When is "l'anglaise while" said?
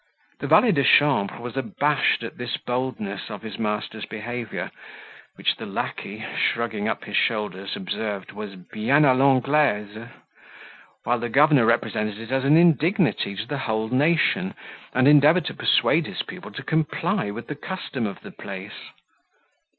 9.13-11.19